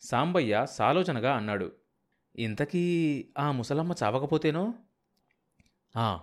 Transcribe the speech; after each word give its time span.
సాంబయ్య 0.00 0.66
సాలోచనగా 0.70 1.36
అన్నాడు. 1.36 1.72
ఇంతకీ 2.36 2.84
ఆ 3.38 3.52
ముసలమ్మ 3.52 3.94
చావకపోతేనో? 4.02 4.74
ఆ 5.96 6.20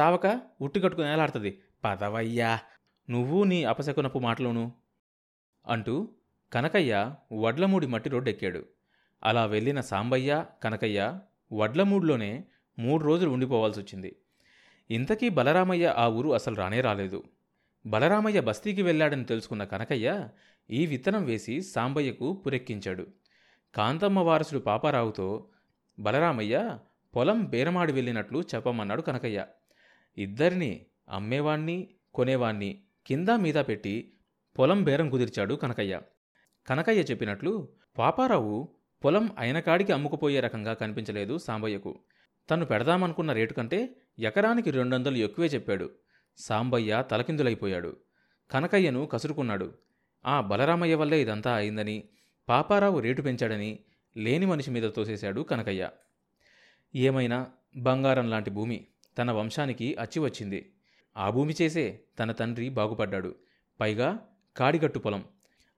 చావక 0.00 0.40
ఉట్టి 0.60 0.80
కట్టుకుని 0.80 1.58
పదవయ్యా 1.84 2.58
నువ్వు 3.10 3.44
నీ 3.44 3.64
అపశకునపు 3.64 4.18
మాటలోను? 4.18 4.72
అంటూ 5.66 6.08
కనకయ్య 6.52 7.14
వడ్లమూడి 7.32 7.86
మట్టి 7.86 8.10
రోడ్డెక్కాడు. 8.10 8.66
అలా 9.24 9.44
వెళ్ళిన 9.46 9.80
సాంబయ్య 9.80 10.46
కనకయ్య 10.64 11.18
వడ్లమూడిలోనే 11.52 12.44
మూడు 12.78 13.04
రోజులు 13.04 13.30
ఉండిపోవాల్సి 13.30 13.80
వచ్చింది 13.80 14.16
ఇంతకీ 14.90 15.28
బలరామయ్య 15.28 15.94
ఆ 15.96 16.06
ఊరు 16.08 16.28
అసలు 16.28 16.54
రానే 16.54 16.80
రాలేదు. 16.80 17.24
బలరామయ్య 17.86 18.40
బస్తీకి 18.40 18.82
వెళ్ళాడని 18.82 19.24
తెలుసుకున్న 19.24 19.64
కనకయ్య 19.64 20.28
ఈ 20.70 20.86
విత్తనం 20.86 21.24
వేసి 21.24 21.62
సాంబయ్యకు 21.62 22.42
పురెక్కించాడు. 22.46 23.06
కాంతమ్మ 23.74 24.18
వారసుడు 24.18 24.60
పాపారావుతో 24.60 25.48
బలరామయ్య 25.98 26.78
పొలం 27.16 27.44
బేరమాడి 27.44 27.92
వెళ్ళినట్లు 27.92 28.40
చెప్పమన్నాడు 28.40 29.02
కనకయ్య. 29.02 29.46
ఇద్దరిని 30.18 30.86
అమ్మేవాణ్ణి 31.08 31.94
కొనేవాణ్ణి 32.14 32.84
కింద 33.06 33.28
మీద 33.28 33.54
పెట్టి 33.54 34.12
పొలం 34.58 34.84
బేరం 34.84 35.10
కుదిర్చాడు 35.10 35.54
కనకయ్య. 35.54 36.00
కనకయ్య 36.68 37.00
చెప్పినట్లు 37.00 37.68
పాపారావు 37.98 38.76
పొలం 39.04 39.30
అయినకాడికి 39.38 39.92
అమ్ముకుపోయే 39.92 40.40
రకంగా 40.40 40.72
కనిపించలేదు 40.72 41.38
సాంబయ్యకు. 41.38 42.00
తను 42.50 42.64
పెడదామనుకున్న 42.66 43.32
రేటు 43.32 43.54
కంటే 43.54 43.96
ఎకరానికి 44.18 44.70
రెండొందలు 44.70 45.16
ఎక్కువే 45.16 45.46
చెప్పాడు. 45.46 45.90
సాంబయ్య 46.36 47.04
తలకిందులైపోయాడు. 47.10 47.96
కనకయ్యను 48.50 49.06
కసురుకున్నాడు. 49.06 49.85
ఆ 50.26 50.40
బలరామయ్య 50.40 50.94
వల్లే 50.94 51.22
ఇదంతా 51.22 51.54
అయిందని 51.54 52.04
పాపారావు 52.48 53.00
రేటు 53.00 53.22
పెంచాడని 53.22 53.78
లేని 54.16 54.46
మనిషి 54.46 54.70
మీద 54.70 54.82
తోసేశాడు 54.82 55.40
కనకయ్య. 55.40 55.90
ఏమైనా 56.94 57.46
బంగారం 57.76 58.30
లాంటి 58.30 58.50
భూమి 58.50 58.86
తన 59.18 59.30
వంశానికి 59.30 59.94
అచ్చి 59.94 60.18
వచ్చింది. 60.18 60.72
ఆ 61.16 61.30
భూమి 61.30 61.54
చేసే 61.62 62.00
తన 62.18 62.32
తండ్రి 62.32 62.68
బాగుపడ్డాడు. 62.68 63.34
పైగా 63.80 64.18
కాడిగట్టు 64.56 64.98
పొలం. 64.98 65.24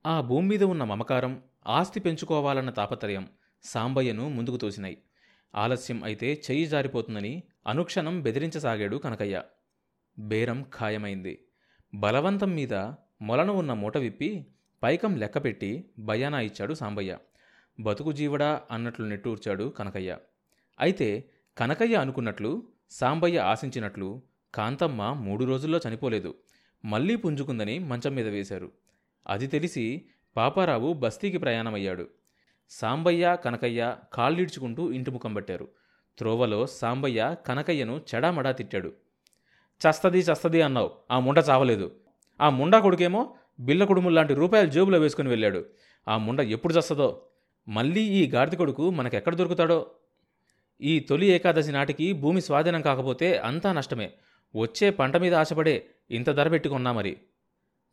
ఆ 0.07 0.21
భూమి 0.21 0.49
మీద 0.49 0.65
ఉన్న 0.65 0.85
మమకారం 0.85 1.43
ఆస్తి 1.67 2.01
పెంచుకోవాలన్న 2.01 2.71
తాపత్రయం 2.71 3.29
సాంబయ్యను 3.62 4.29
ముందుకు 4.29 4.57
తోసినాయి. 4.57 4.99
ఆలస్యం 5.55 6.05
అయితే 6.05 6.43
చెయ్యి 6.51 6.67
జారిపోతుందని 6.67 7.43
అనుక్షణం 7.67 8.23
బెదిరించసాగాడు 8.23 8.97
కనకయ్య. 8.97 9.43
బేరం 10.19 10.62
ఖాయమైంది. 10.62 11.45
బలవంతం 11.95 12.51
మీద 12.51 12.93
మొలను 13.23 13.53
ఉన్న 13.53 13.73
మూట 13.73 13.97
విప్పి 13.97 14.47
పైకం 14.83 15.17
లెక్కపెట్టి 15.17 15.91
భయానా 15.99 16.41
ఇచ్చాడు 16.41 16.75
సాంబయ్య. 16.75 17.19
బతుకు 17.81 18.13
జీవడా 18.13 18.63
అన్నట్లు 18.71 19.07
నెట్టూర్చాడు 19.07 19.65
కనకయ్య. 19.65 20.19
అయితే 20.81 21.25
కనకయ్య 21.59 21.97
అనుకున్నట్లు 21.97 22.63
సాంబయ్య 22.91 23.39
ఆశించినట్లు 23.39 24.23
కాంతమ్మ 24.55 25.13
మూడు 25.13 25.45
రోజుల్లో 25.45 25.81
చనిపోలేదు. 25.89 26.35
మళ్ళీ 26.85 27.17
పుంజుకుందని 27.17 27.79
మంచం 27.79 28.15
మీద 28.15 28.29
వేశారు. 28.29 28.73
అది 29.27 29.47
తెలిసి 29.47 30.07
పాపారావు 30.37 30.93
బస్తీకి 30.93 31.39
ప్రయాణమయ్యాడు. 31.39 32.09
సాంబయ్య 32.71 33.39
కనకయ్య 33.45 33.97
కాళ్ళీడ్చుకుంటూ 34.13 34.93
ఇంటి 34.93 35.11
ముఖం 35.11 35.35
పట్టారు 35.35 35.69
త్రోవలో 36.19 36.67
సాంబయ్య 36.67 37.37
కనకయ్యను 37.47 38.01
చెడామడా 38.15 38.53
తిట్టాడు. 38.53 38.93
చస్తది 39.89 40.19
చస్తది 40.19 40.63
అన్నావు. 40.63 40.91
ఆ 41.11 41.19
ముంట 41.19 41.39
చావలేదు. 41.39 41.91
ఆ 42.41 42.50
ముండా 42.50 42.81
కొడుకేమో 42.81 43.34
బిల్ల 43.61 43.84
కుడుములు 43.84 44.14
లాంటి 44.14 44.34
రూపాయలు 44.34 44.70
జేబులో 44.70 44.98
వేసుకుని 44.98 45.28
వెళ్ళాడు. 45.28 45.64
ఆ 46.08 46.17
ముండ 46.17 46.41
ఎప్పుడు 46.41 46.75
చస్తదో? 46.75 47.27
మళ్ళీ 47.69 48.00
ఈ 48.00 48.31
గాడిద 48.31 48.53
కొడుకు 48.53 48.91
మనకెక్కడ 48.91 49.34
దొరుకుతాడో? 49.34 49.91
ఈ 50.81 51.00
తొలి 51.00 51.27
ఏకాదశి 51.27 51.72
నాటికి 51.72 52.12
భూమి 52.12 52.41
స్వాధీనం 52.41 52.83
కాకపోతే 52.83 53.39
అంతా 53.39 53.72
నష్టమే. 53.72 54.12
వచ్చే 54.56 54.91
పంట 54.91 55.16
మీద 55.16 55.34
ఆశపడే 55.34 55.87
ఇంత 56.10 56.31
ధర 56.31 56.48
పెట్టుకున్నా 56.48 56.93
మరి. 56.93 57.16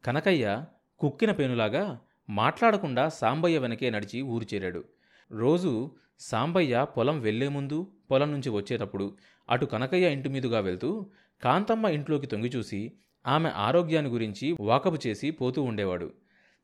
కనకయ్య 0.05 0.63
కుక్కిన 0.99 1.31
పేనులాగా 1.31 1.99
మాట్లాడకుండా 2.29 3.09
సాంబయ్య 3.09 3.57
వెనకే 3.57 3.89
నడిచి 3.89 4.21
ఊరు 4.21 4.55
చేరాడు. 4.55 4.83
రోజు 5.31 5.91
సాంబయ్య 6.19 6.85
పొలం 6.97 7.21
వెళ్ళే 7.21 7.47
ముందు 7.47 7.87
పొలం 8.11 8.31
నుంచి 8.31 8.49
వచ్చేటప్పుడు 8.49 9.17
అటు 9.49 9.65
కనకయ్య 9.65 10.11
ఇంటి 10.11 10.29
మీదుగా 10.29 10.59
వెళ్తూ 10.59 11.11
కాంతమ్మ 11.43 11.85
ఇంట్లోకి 11.85 12.27
తొంగిచూసి 12.27 12.93
ఆమె 13.27 13.49
ఆరోగ్యాన్ని 13.49 14.11
గురించి 14.11 14.55
వాకపు 14.59 15.07
చేసి 15.07 15.31
పోతూ 15.31 15.63
ఉండేవాడు. 15.63 16.13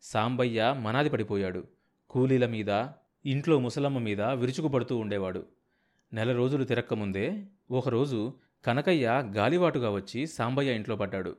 సాంబయ్య 0.01 0.75
మనాది 0.79 1.09
పడిపోయాడు 1.09 1.67
కూలీల 2.09 2.45
మీద 2.45 2.87
ఇంట్లో 3.25 3.59
ముసలమ్మ 3.59 3.97
మీద 3.97 4.21
విరుచుకుపడుతూ 4.21 4.97
ఉండేవాడు. 4.97 5.45
నెల 6.13 6.31
రోజులు 6.31 6.63
తిరక్కముందే 6.63 7.47
ఒకరోజు 7.71 8.33
కనకయ్య 8.65 9.07
గాలివాటుగా 9.35 9.91
వచ్చి 9.91 10.27
సాంబయ్య 10.27 10.75
ఇంట్లో 10.75 10.95
పడ్డాడు. 10.95 11.35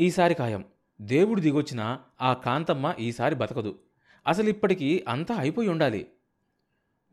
ఈసారి 0.00 0.34
ఖాయం. 0.34 0.64
దేవుడు 1.00 1.40
దిగొచ్చిన 1.40 1.98
ఆ 2.22 2.32
కాంతమ్మ 2.32 2.94
ఈసారి 2.98 3.34
బతకదు. 3.34 3.78
అసలు 4.26 4.48
ఇప్పటికీ 4.48 5.04
అంతా 5.08 5.34
అయిపోయి 5.34 5.68
ఉండాలి. 5.68 6.06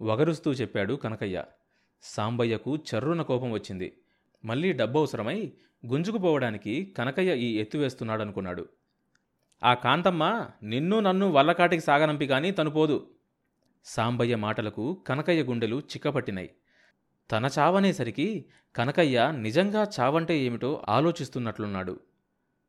వగరుస్తూ 0.01 0.53
చెప్పాడు 0.53 0.93
కనకయ్య. 0.93 1.43
సాంబయ్యకు 2.01 2.75
చర్రున 2.75 3.21
కోపం 3.21 3.51
వచ్చింది. 3.51 3.97
మళ్ళీ 4.45 4.73
డబ్బు 4.73 4.99
అవసరమై 4.99 5.53
గుంజుకుపోవడానికి 5.85 6.95
కనకయ్య 6.97 7.37
ఈ 7.37 7.57
ఎత్తు 7.57 7.77
వేస్తున్నాడనుకున్నాడు. 7.77 8.69
ఆ 9.63 9.73
కాంతమ్మ 9.73 10.49
నిన్ను 10.63 10.99
నన్ను 10.99 11.29
వల్లకాటికి 11.29 11.83
సాగనంపి 11.83 12.27
కానీ 12.27 12.51
తను 12.51 12.69
పోదు. 12.69 13.09
సాంబయ్య 13.85 14.35
మాటలకు 14.35 14.93
కనకయ్య 15.07 15.43
గుండెలు 15.43 15.79
చిక్కపట్టినాయి 15.79 16.49
తన 17.31 17.49
చావనేసరికి 17.59 18.45
కనకయ్య 18.75 19.31
నిజంగా 19.31 19.87
చావంటే 19.99 20.39
ఏమిటో 20.39 20.85
ఆలోచిస్తున్నట్లున్నాడు. 20.89 21.99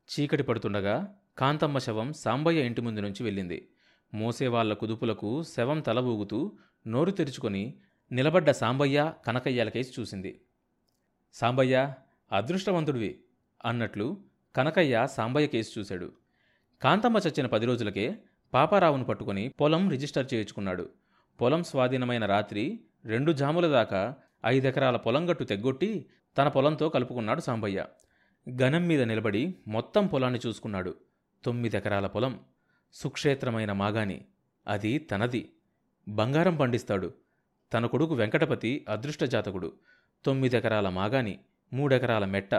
చీకటి 0.09 0.43
పడుతుండగా 0.43 1.15
కాంతమ్మ 1.37 1.77
శవం 1.77 2.13
సాంబయ్య 2.13 2.65
ఇంటి 2.65 2.81
ముందు 2.81 2.99
నుంచి 2.99 3.23
వెళ్ళింది. 3.23 3.67
మోసేవాళ్ళ 4.13 4.73
కుదుపులకు 4.73 5.43
శవం 5.43 5.79
తల 5.79 5.99
ఊగుతూ 5.99 6.57
నోరు 6.87 7.11
తెరుచుకొని 7.11 7.73
నిలబడ్డ 8.11 8.51
సాంబయ్య 8.51 9.13
కనకయ్యలకేసి 9.27 10.01
చూసింది. 10.01 10.41
సాంబయ్య 11.33 11.93
అదృష్టవంతుడివి 12.31 13.19
అన్నట్లు 13.65 14.17
కనకయ్య 14.55 15.07
సాంబయ్య 15.11 15.47
కేసు 15.47 15.79
చూశాడు. 15.79 16.11
కాంతమ్మ 16.81 17.17
చచ్చిన 17.17 17.45
పది 17.45 17.65
రోజులకే 17.65 18.19
పాపారావును 18.53 19.03
పట్టుకుని 19.03 19.49
పొలం 19.49 19.89
రిజిస్టర్ 19.89 20.33
చేయించుకున్నాడు. 20.33 20.89
పొలం 21.41 21.63
స్వాధీనమైన 21.63 22.25
రాత్రి 22.25 22.79
రెండు 23.05 23.31
జాముల 23.31 23.67
దాకా 23.67 24.15
ఐదెకరాల 24.45 24.97
పొలం 24.97 25.29
గట్టు 25.29 25.43
తెగ్గొట్టి 25.43 26.05
తన 26.37 26.47
పొలంతో 26.47 26.89
కలుపుకున్నాడు 26.89 27.41
సాంబయ్య. 27.41 27.85
గనం 28.49 28.87
మీద 28.87 29.01
నిలబడి 29.01 29.55
మొత్తం 29.67 30.07
పొలాన్ని 30.07 30.39
చూసుకున్నాడు. 30.47 30.95
తొమ్మిదెకరాల 31.43 32.07
పొలం. 32.07 32.39
సుక్షేత్రమైన 32.93 33.71
మాగాని. 33.71 34.25
అది 34.67 34.97
తనది. 34.97 35.53
బంగారం 36.07 36.55
పండిస్తాడు. 36.55 37.13
తన 37.73 37.85
కొడుకు 37.85 38.15
వెంకటపతి 38.15 38.85
అదృష్టజాతకుడు. 38.89 39.73
తొమ్మిదెకరాల 40.25 40.89
మాగాని 40.89 41.39
మూడెకరాల 41.73 42.25
మెట్ట. 42.25 42.55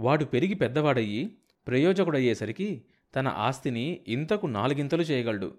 వాడు 0.00 0.24
పెరిగి 0.24 0.54
పెద్దవాడయ్యి 0.54 1.36
ప్రయోజకుడయ్యేసరికి 1.66 2.82
తన 3.16 3.28
ఆస్తిని 3.28 4.00
ఇంతకు 4.08 4.46
నాలుగింతలు 4.46 5.02
చేయగలడు. 5.02 5.54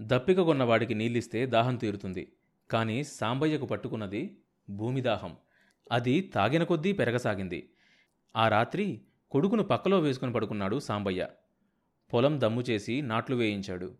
దప్పికగొన్నవాడికి 0.00 0.94
నీళ్ళిస్తే 0.94 1.46
దాహం 1.46 1.76
తీరుతుంది. 1.76 2.32
కానీ 2.70 3.04
సాంబయ్యకు 3.04 3.66
పట్టుకున్నది 3.66 4.36
భూమి 4.70 5.00
దాహం 5.00 5.36
అది 5.92 6.20
తాగిన 6.20 6.62
కొద్దీ 6.62 6.92
పెరగసాగింది. 6.92 7.70
ఆ 8.36 8.48
రాత్రి 8.48 9.00
కొడుకును 9.30 9.62
పక్కలో 9.62 10.00
వేసుకుని 10.00 10.32
పడుకున్నాడు 10.32 10.78
సాంబయ్య. 10.78 11.28
పొలం 12.14 12.40
దమ్ము 12.40 12.60
చేసి 12.60 13.02
నాట్లు 13.02 13.36
వేయించాడు. 13.36 13.94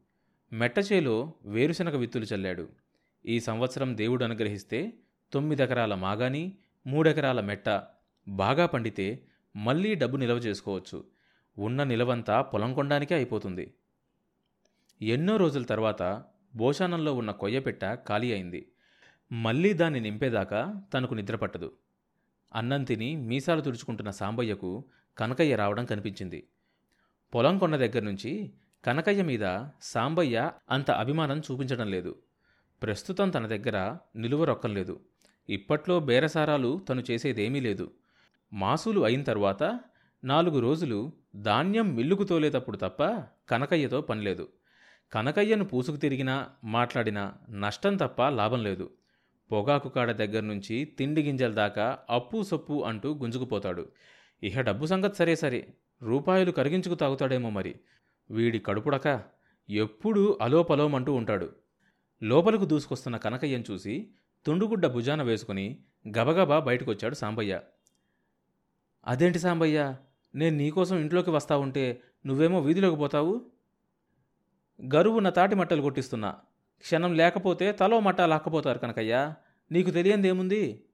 మెట్టచేలో 0.52 1.32
వేరుశనగ 1.44 1.96
విత్తులు 1.96 2.24
చల్లాడు. 2.24 2.68
ఈ 3.26 3.40
సంవత్సరం 3.40 3.96
దేవుడు 3.96 4.24
అనుగ్రహిస్తే 4.24 4.92
తొమ్మిదెకరాల 5.32 5.94
మాగాని 5.94 6.52
మూడెకరాల 6.88 7.40
మెట్ట 7.40 7.82
బాగా 8.28 8.66
పండితే 8.66 9.26
మళ్ళీ 9.56 9.94
డబ్బు 9.94 10.16
నిల్వ 10.16 10.34
చేసుకోవచ్చు. 10.34 11.04
ఉన్న 11.58 11.84
నిలవంతా 11.84 12.42
పొలం 12.42 12.74
కొండానికే 12.74 13.14
అయిపోతుంది. 13.14 13.74
ఎన్నో 15.02 15.36
రోజుల 15.36 15.62
తర్వాత 15.62 16.24
భోషానంలో 16.56 17.14
ఉన్న 17.14 17.30
కొయ్యపెట్ట 17.30 17.84
ఖాళీ 17.94 18.32
అయింది. 18.32 18.72
మళ్ళీ 19.32 19.72
దాన్ని 19.72 20.00
నింపేదాకా 20.00 20.82
తనకు 20.94 21.14
నిద్రపట్టదు 21.14 21.72
అన్నం 22.54 22.84
తిని 22.84 23.16
మీసాలు 23.16 23.60
తుడుచుకుంటున్న 23.60 24.10
సాంబయ్యకు 24.10 24.84
కనకయ్య 25.18 25.56
రావడం 25.56 25.84
కనిపించింది. 25.84 26.48
పొలం 27.34 27.58
కొండ 27.58 27.76
దగ్గర 27.76 28.02
నుంచి 28.02 28.52
కనకయ్య 28.84 29.22
మీద 29.22 29.64
సాంబయ్య 29.82 30.50
అంత 30.70 30.90
అభిమానం 30.90 31.40
చూపించడం 31.40 31.90
లేదు. 31.90 32.18
ప్రస్తుతం 32.82 33.30
తన 33.30 33.46
దగ్గర 33.46 33.96
నిలువ 34.16 34.44
రొక్కం 34.44 34.74
లేదు. 34.74 35.00
ఇప్పట్లో 35.48 36.00
బేరసారాలు 36.00 36.80
తను 36.88 37.02
చేసేదేమీ 37.10 37.60
లేదు. 37.60 37.90
మాసులు 38.52 39.00
అయిన 39.00 39.22
తర్వాత 39.22 39.80
నాలుగు 40.24 40.58
రోజులు 40.58 41.12
ధాన్యం 41.36 41.94
మిల్లుకు 41.94 42.24
తోలేటప్పుడు 42.24 42.76
తప్ప 42.76 43.02
కనకయ్యతో 43.48 44.00
పనిలేదు 44.00 44.48
కనకయ్యను 45.12 45.64
పూసుకు 45.64 45.96
తిరిగినా 45.96 46.48
మాట్లాడినా 46.64 47.34
నష్టం 47.50 47.96
తప్ప 47.96 48.22
లాభం 48.22 48.62
లేదు. 48.62 48.90
పొగాకు 49.52 49.88
కాడ 49.88 50.12
దగ్గర 50.12 50.40
నుంచి 50.40 50.84
తిండి 50.84 51.22
గింజల 51.22 51.52
దాకా 51.52 51.98
అప్పు 52.10 52.42
సొప్పు 52.42 52.84
అంటూ 52.84 53.14
గుంజుకుపోతాడు. 53.14 53.88
ఇహ 54.42 54.60
డబ్బు 54.60 54.86
సంగతి 54.86 55.16
సరే 55.16 55.36
సరే 55.36 55.74
రూపాయలు 56.02 56.50
కరిగించుకు 56.50 56.94
తాగుతాడేమో 56.94 57.50
మరి. 57.50 57.74
వీడి 58.30 58.58
కడుపుడక 58.58 59.22
ఎప్పుడూ 59.70 60.38
అలోపలోమంటూ 60.42 61.12
ఉంటాడు. 61.12 61.52
లోపలకు 62.22 62.64
దూసుకొస్తున్న 62.64 63.16
కనకయ్యను 63.16 63.64
చూసి 63.70 64.10
తుండుగుడ్డ 64.46 64.86
భుజాన 64.86 65.22
వేసుకుని 65.22 65.78
గబగబా 66.18 66.58
బయటకొచ్చాడు 66.58 67.14
సాంబయ్య. 67.14 67.60
అదేంటి 69.06 69.38
సాంబయ్య? 69.38 69.96
నేను 70.34 70.56
నీకోసం 70.56 70.98
ఇంట్లోకి 70.98 71.30
వస్తా 71.30 71.56
ఉంటే 71.56 72.02
నువ్వేమో 72.26 72.60
వీధిలోకి 72.60 72.96
పోతావు? 72.96 73.50
గరువున 74.94 75.28
తాటి 75.28 75.54
మట్టలు 75.54 75.82
కొట్టిస్తున్నా. 75.82 76.36
క్షణం 76.80 77.14
లేకపోతే 77.14 77.72
తలో 77.72 78.00
మట్టా 78.00 78.26
లాక్కపోతారు 78.26 78.78
కనకయ్య. 78.78 79.34
నీకు 79.72 79.90
తెలియందేముంది 79.90 80.84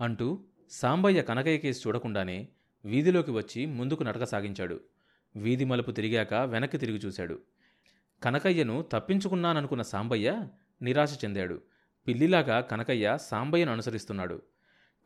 అంటూ 0.00 0.44
సాంబయ్య 0.70 1.22
కనకయ్య 1.22 1.58
కేసు 1.58 1.88
చూడకుండానే 1.88 2.48
వీధిలోకి 2.84 3.30
వచ్చి 3.30 3.66
ముందుకు 3.66 4.02
నడక 4.02 4.24
సాగించాడు. 4.24 4.80
వీధి 5.36 5.64
మలుపు 5.64 5.90
తిరిగాక 5.90 6.34
వెనక్కి 6.34 6.78
తిరిగి 6.78 6.98
చూశాడు. 6.98 7.38
కనకయ్యను 8.22 8.82
తప్పించుకున్నాననుకున్న 8.82 9.82
సాంబయ్య 9.82 10.48
నిరాశ 10.82 11.24
చెందాడు. 11.24 11.60
పిల్లిలాగా 12.08 12.60
కనకయ్య 12.60 13.18
సాంబయ్యను 13.20 13.72
అనుసరిస్తున్నాడు. 13.72 14.42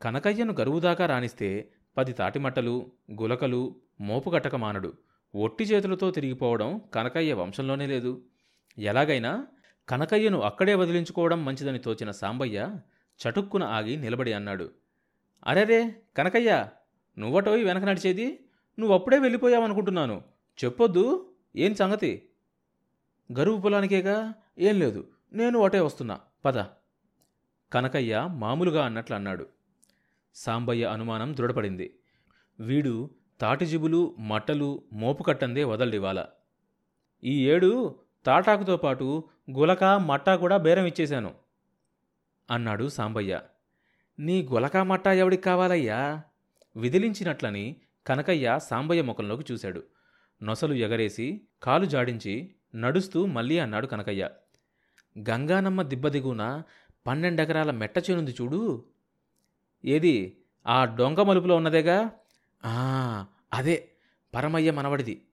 కనకయ్యను 0.01 0.55
గరువుదాకా 0.59 1.05
రాణిస్తే 1.05 1.71
పది 1.97 2.13
తాటిమట్టలు 2.13 2.91
గులకలు 3.21 3.75
మోపుగట్టక 4.01 4.55
మానడు 4.55 4.93
ఒట్టి 5.35 5.63
చేతులతో 5.63 6.11
తిరిగిపోవడం 6.11 6.81
కనకయ్య 6.93 7.33
వంశంలోనే 7.33 7.87
లేదు. 7.87 8.25
ఎలాగైనా 8.77 9.47
కనకయ్యను 9.89 10.41
అక్కడే 10.41 10.75
వదిలించుకోవడం 10.75 11.45
మంచిదని 11.45 11.79
తోచిన 11.79 12.11
సాంబయ్య 12.11 12.75
చటుక్కున 13.19 13.63
ఆగి 13.63 13.97
నిలబడి 13.97 14.33
అన్నాడు. 14.33 14.71
అరేరే 15.47 15.95
కనకయ్య 16.17 16.67
నువ్వటోయి 17.19 17.63
వెనక 17.63 17.83
నడిచేది? 17.83 18.45
నువ్వప్పుడే 18.79 19.19
వెళ్ళిపోయావనుకుంటున్నాను. 19.19 20.21
చెప్పొద్దు 20.63 21.31
ఏం 21.55 21.75
సంగతి? 21.75 22.29
గరువు 23.39 23.61
పొలానికేగా? 23.61 24.33
ఏం 24.59 24.79
లేదు 24.79 25.07
నేను 25.33 25.59
అటే 25.59 25.79
వస్తున్నా. 25.79 26.19
పద. 26.45 26.63
కనకయ్య 27.73 28.27
మామూలుగా 28.31 28.85
అన్నట్లు 28.85 29.15
అన్నాడు. 29.15 29.47
సాంబయ్య 30.35 30.85
అనుమానం 30.85 31.37
దృఢపడింది. 31.37 31.93
వీడు 32.59 33.09
తాటిజిబులు 33.41 34.15
మట్టలు 34.19 34.83
మోపుకట్టందే 34.93 35.63
వదలడివాల. 35.63 36.25
ఈ 37.23 37.49
ఏడు 37.49 37.95
తాటాకుతో 38.25 38.77
పాటు 38.77 39.23
గులక 39.51 39.83
మట్టా 39.83 40.35
కూడా 40.35 40.57
బేరం 40.57 40.85
ఇచ్చేశాను 40.85 41.35
అన్నాడు 42.51 42.89
సాంబయ్య. 42.89 43.41
నీ 44.19 44.41
గులక 44.43 44.77
మట్టా 44.77 45.13
ఎవడికి 45.13 45.41
కావాలయ్యా? 45.41 46.21
విదిలించినట్లని 46.75 47.75
కనకయ్య 48.07 48.59
సాంబయ్య 48.69 49.01
ముఖంలోకి 49.01 49.53
చూశాడు. 49.53 49.83
నొసలు 50.43 50.73
ఎగరేసి 50.73 51.41
కాలు 51.63 51.85
జాడించి 51.85 52.55
నడుస్తూ 52.75 53.25
మళ్ళీ 53.25 53.59
అన్నాడు 53.59 53.87
కనకయ్య. 53.87 54.29
గంగానమ్మ 55.29 55.81
దిబ్బదిగున 55.81 56.63
పన్నెండెకరాల 57.09 57.71
మెట్ట 57.71 57.97
చేనుంది 57.97 58.31
చూడు. 58.31 58.85
ఏది? 59.85 60.37
ఆ 60.67 60.85
డొంక 60.85 61.19
మలుపులో 61.19 61.55
ఉన్నదేగా? 61.55 62.11
ఆ 62.65 63.25
అదే. 63.53 63.89
పరమయ్య 64.35 64.71
మనవడిది. 64.71 65.25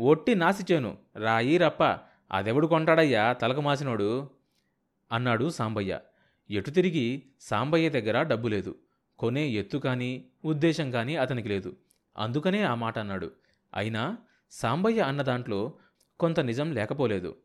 ఒట్టి 0.00 0.34
నాసిచేను 0.34 0.98
రాయి 1.16 1.58
రప్ప. 1.58 1.84
అదెవడు 2.32 2.66
కొంటాడయ్యా? 2.66 3.32
తలకు 3.32 3.60
మాసినోడు. 3.60 4.30
అన్నాడు 5.12 5.50
సాంబయ్య. 5.50 6.00
ఎటు 6.50 6.70
తిరిగి? 6.70 7.22
సాంబయ్య 7.40 7.88
దగ్గర 7.88 8.22
డబ్బు 8.22 8.48
లేదు. 8.48 8.74
కొనే 9.18 9.48
ఎత్తు 9.48 9.78
కానీ 9.78 10.24
ఉద్దేశం 10.44 10.90
కానీ 10.90 11.16
అతనికి 11.16 11.48
లేదు. 11.48 11.76
అందుకనే 12.18 12.62
ఆ 12.62 12.74
మాట 12.74 12.98
అన్నాడు. 12.98 13.30
అయినా 13.74 14.16
సాంబయ్య 14.50 15.00
అన్న 15.00 15.22
దాంట్లో 15.22 15.72
కొంత 16.20 16.40
నిజం 16.40 16.72
లేకపోలేదు. 16.72 17.36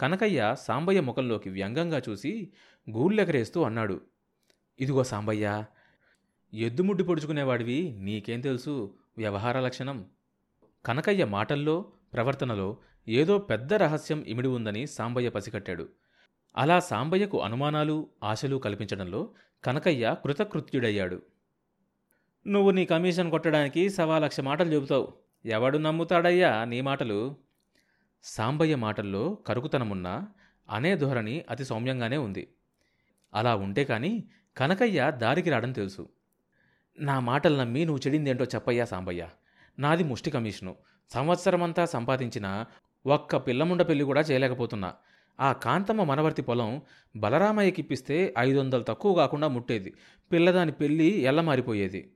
కనకయ్య 0.00 0.54
సాంబయ్య 0.66 1.00
ముఖంలోకి 1.00 1.50
వ్యంగంగా 1.50 2.02
చూసి 2.08 2.52
గూళ్ళెగరేస్తూ 2.90 3.62
అన్నాడు 3.62 4.00
ఇదిగో 4.80 5.04
సాంబయ్య 5.04 5.64
ఎద్దుముడ్డి 6.54 7.04
పొడుచుకునేవాడివి 7.04 7.96
నీకేం 7.98 8.40
తెలుసు 8.40 8.94
వ్యవహార 9.18 9.60
లక్షణం. 9.60 10.06
కనకయ్య 10.86 11.24
మాటల్లో 11.24 11.92
ప్రవర్తనలో 12.12 12.76
ఏదో 13.08 13.38
పెద్ద 13.38 13.74
రహస్యం 13.74 14.24
ఇమిడి 14.28 14.48
ఉందని 14.48 14.86
సాంబయ్య 14.86 15.28
పసికట్టాడు 15.28 15.88
అలా 16.56 16.80
సాంబయ్యకు 16.80 17.42
అనుమానాలు 17.42 18.08
ఆశలు 18.22 18.56
కల్పించడంలో 18.56 19.34
కనకయ్య 19.64 20.16
కృతకృత్యుడయ్యాడు. 20.24 21.22
నువ్వు 22.46 22.70
నీ 22.70 22.84
కమిషన్ 22.84 23.30
కొట్టడానికి 23.30 23.90
సవా 23.90 24.18
లక్ష 24.18 24.40
మాటలు 24.40 24.70
చెబుతావు. 24.74 25.12
ఎవడు 25.44 25.78
నమ్ముతాడయ్యా 25.78 26.64
నీ 26.64 26.80
మాటలు? 26.80 27.47
సాంబయ్య 28.22 28.76
మాటల్లో 28.76 29.34
కరుకుతనమున్నా 29.34 30.28
అనే 30.70 30.96
ధోరణి 30.96 31.44
అతి 31.50 31.64
సౌమ్యంగానే 31.64 32.16
ఉంది. 32.16 32.48
అలా 33.34 33.56
ఉంటే 33.56 33.84
కాని 33.84 34.24
కనకయ్య 34.56 35.12
దారికి 35.16 35.50
రావడం 35.50 35.72
తెలుసు. 35.72 36.08
నా 36.98 37.20
మాటలు 37.20 37.56
నమ్మి 37.56 37.84
నువ్వు 37.84 38.06
చెడిందేంటో 38.06 38.44
చెప్పయ్యా 38.44 38.84
సాంబయ్య. 38.84 39.28
నాది 39.78 40.04
ముష్టి 40.04 40.30
కమిషను. 40.30 40.76
సంవత్సరమంతా 41.10 41.84
సంపాదించిన 41.84 42.64
ఒక్క 43.06 43.36
పిల్లముండ 43.36 43.82
పెళ్ళి 43.82 44.04
కూడా 44.04 44.20
చేయలేకపోతున్నా. 44.20 44.94
ఆ 45.40 45.52
కాంతమ్మ 45.52 46.02
మనవర్తి 46.02 46.42
పొలం 46.42 46.82
బలరామయ్యకిప్పిస్తే 47.16 48.34
ఐదు 48.38 48.58
వందలు 48.58 48.82
తక్కువ 48.82 49.14
కాకుండా 49.14 49.48
ముట్టేది. 49.48 49.94
పిల్లదాని 50.32 50.72
పెళ్ళి 50.72 51.04
ఎల్లమారిపోయేది. 51.04 52.12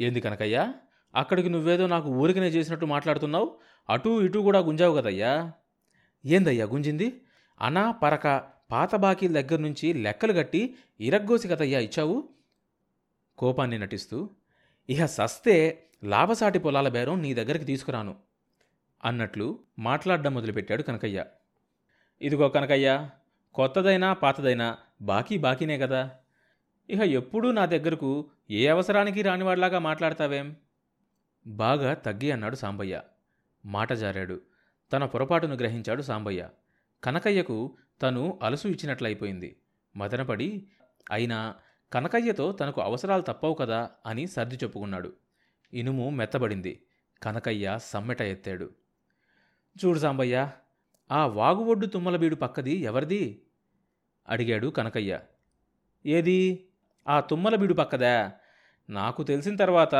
ఏంది 0.00 0.20
కనకయ్యా? 0.20 0.74
అక్కడికి 1.16 1.48
నువ్వేదో 1.48 1.86
నాకు 1.86 2.08
ఊరికనే 2.10 2.48
చేసినట్టు 2.48 2.86
మాట్లాడుతున్నావు 2.86 3.58
అటూ 3.90 4.22
ఇటూ 4.22 4.42
కూడా 4.42 4.58
గుంజావు 4.58 4.96
కదయ్యా. 4.96 5.52
ఏందయ్యా 6.26 6.66
గుంజింది? 6.66 7.20
అనా 7.60 7.90
పరక 7.90 8.44
పాత 8.70 8.94
బాకీల 8.94 9.40
దగ్గర 9.40 9.60
నుంచి 9.60 9.92
లెక్కలు 9.92 10.32
గట్టి 10.32 10.74
ఇరగ్గోసి 11.00 11.48
కదయ్యా 11.48 11.80
ఇచ్చావు? 11.80 12.28
కోపాన్ని 13.38 13.78
నటిస్తూ 13.78 14.30
ఇహ 14.88 15.06
సస్తే 15.06 15.82
లాభసాటి 16.04 16.58
పొలాల 16.58 16.88
బేరం 16.88 17.22
నీ 17.22 17.34
దగ్గరికి 17.34 17.64
తీసుకురాను 17.64 18.14
అన్నట్లు 19.04 19.58
మాట్లాడడం 19.78 20.34
మొదలుపెట్టాడు 20.34 20.82
కనకయ్య. 20.82 21.24
ఇదిగో 22.22 22.48
కనకయ్య 22.48 23.08
కొత్తదైనా 23.54 24.12
పాతదైనా 24.12 24.76
బాకీ 25.02 25.38
బాకీనే 25.38 25.78
కదా. 25.78 26.10
ఇహ 26.90 27.02
ఎప్పుడూ 27.02 27.52
నా 27.52 27.66
దగ్గరకు 27.66 28.30
ఏ 28.50 28.66
అవసరానికి 28.66 29.22
రానివాడిలాగా 29.22 29.78
మాట్లాడతావేం? 29.78 30.56
బాగా 31.46 31.94
తగ్గి 31.94 32.30
అన్నాడు 32.30 32.56
సాంబయ్య. 32.56 33.02
మాట 33.66 33.92
జారాడు. 33.92 34.40
తన 34.92 35.04
పొరపాటును 35.04 35.54
గ్రహించాడు 35.54 36.02
సాంబయ్య. 36.02 36.48
కనకయ్యకు 37.04 37.76
తను 38.02 38.38
అలసు 38.42 38.68
ఇచ్చినట్లయిపోయింది. 38.68 39.60
మదనపడి 39.96 40.66
అయినా 41.10 41.54
కనకయ్యతో 41.92 42.52
తనకు 42.52 42.80
అవసరాలు 42.80 43.22
తప్పవు 43.22 43.54
కదా 43.54 43.90
అని 44.06 44.26
సర్ది 44.26 44.54
చెప్పుకున్నాడు. 44.54 45.12
ఇనుము 45.72 46.10
మెత్తబడింది. 46.10 46.86
కనకయ్య 47.22 47.78
సమ్మెట 47.82 48.22
ఎత్తాడు. 48.22 48.70
చూడు 49.84 49.98
సాంబయ్య 49.98 50.50
ఆ 51.10 51.26
వాగుఒడ్డు 51.26 51.86
తుమ్మలబీడు 51.86 52.34
పక్కది 52.34 52.72
ఎవరిది? 52.72 53.42
అడిగాడు 54.28 54.66
కనకయ్య. 54.66 55.20
ఏది? 56.06 56.68
ఆ 57.08 57.20
తుమ్మలబీడు 57.20 57.74
పక్కదా? 57.74 58.32
నాకు 58.90 59.22
తెలిసిన 59.22 59.56
తర్వాత 59.56 59.94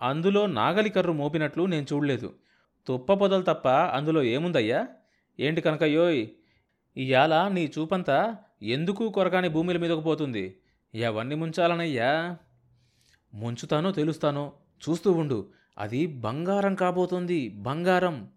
అందులో 0.00 0.46
నాగలి 0.46 0.90
కర్రు 0.90 1.12
మోపినట్లు 1.12 1.66
నేను 1.66 1.86
చూడలేదు. 1.92 2.34
తుప్ప 2.86 3.12
పొదలు 3.12 3.42
తప్ప 3.42 3.68
అందులో 3.68 4.22
ఏముందయ్యా? 4.22 4.88
ఏంటి 5.40 5.60
కనకయ్యోయ్ 5.60 6.26
ఇయాల 6.96 7.48
నీ 7.48 7.72
చూపంతా 7.78 8.36
ఎందుకు 8.62 9.08
కొరకాని 9.08 9.48
భూమిల 9.48 9.76
మీదకు 9.76 10.00
పోతుంది? 10.00 10.60
ఎవన్ని 10.94 11.34
ముంచాలనయ్యా? 11.34 12.36
ముంచుతానో 13.34 13.92
తెలుస్తానో 13.92 14.52
చూస్తూ 14.88 15.12
ఉండు. 15.12 15.52
అది 15.78 16.06
బంగారం 16.06 16.74
కాబోతోంది 16.74 17.48
బంగారం. 17.48 18.28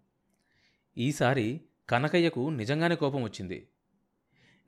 ఈసారి 0.98 1.60
కనకయ్యకు 1.90 2.50
నిజంగానే 2.50 2.94
కోపం 2.94 3.22
వచ్చింది. 3.22 3.68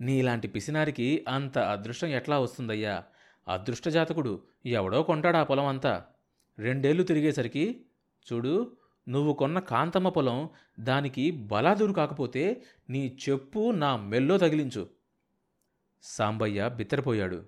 నీలాంటి 0.01 0.49
పిసినారికి 0.49 1.25
అంత 1.29 1.59
అదృష్టం 1.59 2.09
ఎట్లా 2.09 2.39
వస్తుందయ్యా? 2.39 3.03
అదృష్టజాతకుడు 3.49 4.43
ఎవడో 4.67 5.03
కొంటాడా 5.03 5.43
పొలం 5.43 5.67
అంతా 5.67 6.05
రెండేళ్ళు 6.59 7.03
తిరిగేసరికి 7.03 7.85
చూడు 8.33 8.77
నువ్వు 9.09 9.33
కొన్న 9.33 9.59
కాంతమ్మ 9.59 10.09
పొలం 10.09 10.49
దానికి 10.81 11.31
బలాదూరు 11.31 11.93
కాకపోతే 11.93 12.63
నీ 12.91 13.19
చెప్పు 13.29 13.71
నా 13.71 13.97
మెల్లో 13.97 14.39
తగిలించు. 14.39 14.89
సాంబయ్య 16.03 16.71
బిత్తరపోయాడు. 16.77 17.45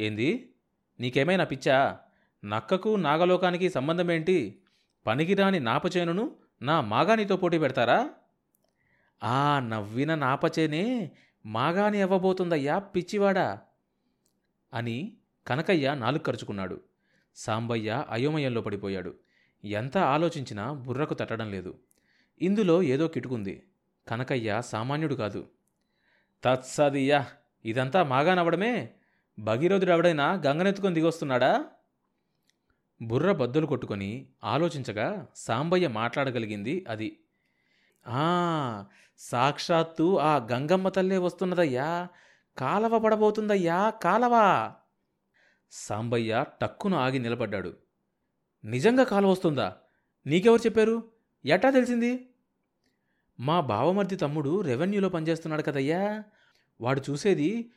ఏంది? 0.00 0.52
నీకేమైనా 1.00 1.44
పిచ్చా? 1.44 1.98
నక్కకు 2.44 2.96
నాగలోకానికి 2.96 3.70
సంబంధమేంటి? 3.70 4.62
పనికిరాని 5.06 5.60
నాపచేనును 5.60 6.36
నా 6.62 6.80
మాగానితో 6.80 7.36
పోటీ 7.36 7.58
పెడతారా? 7.58 8.10
ఆ 9.24 9.60
నవ్విన 9.60 10.14
నాపచేనే 10.14 11.10
మాగాని 11.46 12.02
అవ్వబోతుందయ్యా 12.02 12.78
పిచ్చివాడా. 12.78 13.58
అని 14.74 15.16
కనకయ్య 15.46 15.94
నాలుగు 15.94 16.22
ఖర్చుకున్నాడు 16.22 16.80
సాంబయ్య 17.36 18.04
అయోమయంలో 18.10 18.60
పడిపోయాడు. 18.60 19.14
ఎంత 19.64 19.98
ఆలోచించినా 19.98 20.72
బుర్రకు 20.72 21.14
తట్టడం 21.14 21.50
లేదు. 21.50 21.78
ఇందులో 22.42 22.82
ఏదో 22.82 23.08
కిటుకుంది. 23.08 23.66
కనకయ్య 24.08 24.62
సామాన్యుడు 24.64 25.14
కాదు. 25.14 25.48
తత్సదియ్యా 26.44 27.26
ఇదంతా 27.64 28.02
మాగానవ్వడమే? 28.02 28.94
భగీరథుడెవడైనా 29.38 30.42
గంగనెత్తుకొని 30.46 30.94
దిగొస్తున్నాడా? 30.94 31.64
బుర్ర 33.02 33.32
బద్దలు 33.32 33.66
కొట్టుకొని 33.66 34.26
ఆలోచించగా 34.44 35.26
సాంబయ్య 35.34 35.88
మాట్లాడగలిగింది 35.88 36.84
అది. 36.88 37.20
ఆ 38.08 38.84
సాక్షాత్తు 39.18 40.18
ఆ 40.18 40.36
గంగమ్మ 40.36 40.88
తల్లే 40.88 41.18
వస్తున్నదయ్యా. 41.18 42.08
కాలవ 42.58 42.98
పడబోతుందయ్యా 42.98 43.90
కాలవ? 43.90 44.32
సాంబయ్య 45.70 46.44
టక్కున 46.62 46.94
ఆగి 46.94 47.18
నిలబడ్డాడు. 47.18 47.76
నిజంగా 48.64 49.04
కాలువ 49.04 49.30
వస్తుందా? 49.30 49.76
నీకెవరు 50.26 50.60
చెప్పారు? 50.66 51.10
ఎట్టా 51.44 51.70
తెలిసింది? 51.70 52.34
మా 53.40 53.60
బావమర్ది 53.60 54.16
తమ్ముడు 54.16 54.60
రెవెన్యూలో 54.60 55.08
పనిచేస్తున్నాడు 55.08 55.62
కదయ్యా. 55.62 56.24
వాడు 56.80 57.02
చూసేది 57.10 57.70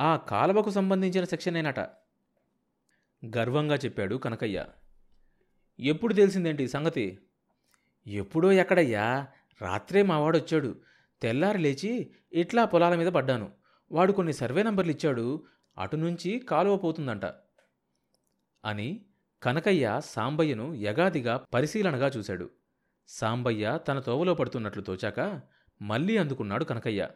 ఆ 0.00 0.16
కాలువకు 0.16 0.70
సంబంధించిన 0.70 1.24
సెక్షనేనట. 1.24 1.80
గర్వంగా 3.36 3.74
చెప్పాడు 3.74 4.14
కనకయ్య. 4.14 4.66
ఎప్పుడు 5.80 6.14
తెలిసిందేంటి 6.14 6.68
సంగతి? 6.68 7.18
ఎప్పుడో 8.06 8.52
ఎక్కడయ్యా? 8.52 9.26
రాత్రే 9.62 10.02
మావాడొచ్చాడు 10.02 10.80
తెల్లారి 11.22 11.58
లేచి 11.58 12.10
ఇట్లా 12.32 12.64
పొలాల 12.64 12.94
మీద 12.94 13.06
పడ్డాను. 13.06 13.63
వాడు 13.92 14.12
కొన్ని 14.12 14.32
సర్వే 14.32 14.62
నంబర్లు 14.62 14.92
ఇచ్చాడు 14.92 15.44
అటు 15.78 15.96
నుంచి 15.96 16.38
కాలువ 16.38 16.76
పోతుందంట 16.76 17.24
అని 18.64 19.06
కనకయ్య 19.42 20.00
సాంబయ్యను 20.04 20.74
యగాదిగా 20.74 21.44
పరిశీలనగా 21.54 22.08
చూశాడు. 22.08 22.50
సాంబయ్య 23.08 23.78
తన 23.88 24.00
తోవలో 24.00 24.34
పడుతున్నట్లు 24.34 24.82
తోచాక 24.82 25.40
మళ్ళీ 25.82 26.16
అందుకున్నాడు 26.16 26.64
కనకయ్య. 26.64 27.08